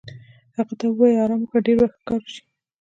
[0.55, 2.41] هغې ته ووایې چې ارام وکړه، ډېر به ښه کار وشي.